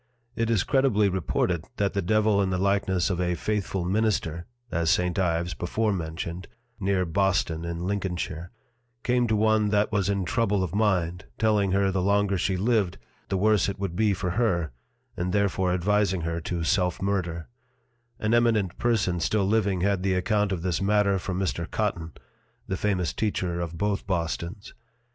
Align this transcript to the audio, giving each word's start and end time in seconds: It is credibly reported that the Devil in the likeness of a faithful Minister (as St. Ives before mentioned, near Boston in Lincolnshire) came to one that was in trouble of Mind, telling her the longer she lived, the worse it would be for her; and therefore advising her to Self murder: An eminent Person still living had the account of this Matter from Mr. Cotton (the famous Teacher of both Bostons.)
It 0.35 0.49
is 0.49 0.63
credibly 0.63 1.09
reported 1.09 1.65
that 1.77 1.93
the 1.93 2.01
Devil 2.01 2.41
in 2.41 2.49
the 2.49 2.57
likeness 2.57 3.11
of 3.11 3.21
a 3.21 3.35
faithful 3.35 3.85
Minister 3.85 4.47
(as 4.71 4.89
St. 4.89 5.19
Ives 5.19 5.53
before 5.53 5.93
mentioned, 5.93 6.47
near 6.79 7.05
Boston 7.05 7.63
in 7.65 7.83
Lincolnshire) 7.85 8.49
came 9.03 9.27
to 9.27 9.35
one 9.35 9.69
that 9.69 9.91
was 9.91 10.09
in 10.09 10.25
trouble 10.25 10.63
of 10.63 10.73
Mind, 10.73 11.25
telling 11.37 11.71
her 11.73 11.91
the 11.91 12.01
longer 12.01 12.35
she 12.35 12.57
lived, 12.57 12.97
the 13.29 13.37
worse 13.37 13.69
it 13.69 13.77
would 13.77 13.95
be 13.95 14.11
for 14.11 14.31
her; 14.31 14.71
and 15.15 15.33
therefore 15.33 15.71
advising 15.71 16.21
her 16.21 16.41
to 16.41 16.63
Self 16.63 16.99
murder: 16.99 17.47
An 18.17 18.33
eminent 18.33 18.79
Person 18.79 19.19
still 19.19 19.45
living 19.45 19.81
had 19.81 20.01
the 20.01 20.15
account 20.15 20.51
of 20.51 20.63
this 20.63 20.81
Matter 20.81 21.19
from 21.19 21.37
Mr. 21.39 21.69
Cotton 21.69 22.13
(the 22.67 22.75
famous 22.75 23.13
Teacher 23.13 23.59
of 23.61 23.77
both 23.77 24.07
Bostons.) 24.07 24.73